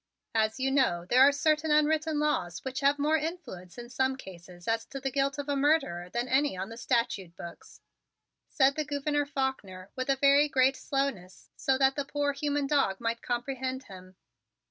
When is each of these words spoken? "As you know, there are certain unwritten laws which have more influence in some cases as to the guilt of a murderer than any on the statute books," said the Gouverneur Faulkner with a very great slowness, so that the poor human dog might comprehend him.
"As 0.33 0.59
you 0.59 0.71
know, 0.71 1.05
there 1.07 1.21
are 1.21 1.31
certain 1.31 1.69
unwritten 1.69 2.17
laws 2.19 2.65
which 2.65 2.79
have 2.79 2.97
more 2.97 3.17
influence 3.17 3.77
in 3.77 3.87
some 3.87 4.15
cases 4.15 4.67
as 4.67 4.83
to 4.87 4.99
the 4.99 5.11
guilt 5.11 5.37
of 5.37 5.47
a 5.47 5.55
murderer 5.55 6.09
than 6.09 6.27
any 6.27 6.57
on 6.57 6.69
the 6.69 6.77
statute 6.77 7.35
books," 7.35 7.81
said 8.47 8.73
the 8.75 8.83
Gouverneur 8.83 9.27
Faulkner 9.27 9.91
with 9.95 10.09
a 10.09 10.15
very 10.15 10.49
great 10.49 10.75
slowness, 10.75 11.51
so 11.55 11.77
that 11.77 11.95
the 11.95 12.03
poor 12.03 12.33
human 12.33 12.65
dog 12.65 12.99
might 12.99 13.21
comprehend 13.21 13.83
him. 13.83 14.15